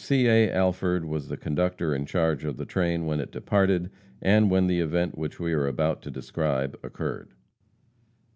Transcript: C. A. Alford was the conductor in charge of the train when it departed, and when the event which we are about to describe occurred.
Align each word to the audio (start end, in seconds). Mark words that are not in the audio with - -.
C. 0.03 0.25
A. 0.25 0.51
Alford 0.51 1.05
was 1.05 1.27
the 1.27 1.37
conductor 1.37 1.93
in 1.93 2.07
charge 2.07 2.43
of 2.43 2.57
the 2.57 2.65
train 2.65 3.05
when 3.05 3.19
it 3.19 3.31
departed, 3.31 3.91
and 4.19 4.49
when 4.49 4.65
the 4.65 4.79
event 4.79 5.15
which 5.15 5.39
we 5.39 5.53
are 5.53 5.67
about 5.67 6.01
to 6.01 6.09
describe 6.09 6.75
occurred. 6.81 7.35